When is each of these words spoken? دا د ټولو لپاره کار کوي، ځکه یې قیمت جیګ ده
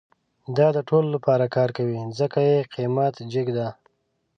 دا 0.57 0.67
د 0.77 0.79
ټولو 0.89 1.07
لپاره 1.15 1.45
کار 1.55 1.69
کوي، 1.77 1.97
ځکه 2.19 2.39
یې 2.49 2.57
قیمت 2.75 3.15
جیګ 3.31 3.47
ده 3.57 3.67